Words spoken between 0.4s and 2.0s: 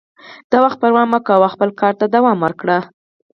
د وخت پروا مه کوئ او خپل کار